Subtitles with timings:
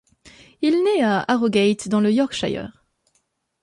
[0.63, 2.71] Il naît à Harrogate dans le Yorkshire.